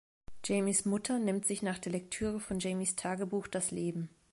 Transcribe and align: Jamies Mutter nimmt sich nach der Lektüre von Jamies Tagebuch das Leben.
Jamies 0.43 0.83
Mutter 0.85 1.19
nimmt 1.19 1.45
sich 1.45 1.61
nach 1.61 1.77
der 1.77 1.91
Lektüre 1.91 2.39
von 2.39 2.57
Jamies 2.57 2.95
Tagebuch 2.95 3.45
das 3.47 3.69
Leben. 3.69 4.09